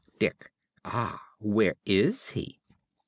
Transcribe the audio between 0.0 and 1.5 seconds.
~Dick.~ Ah,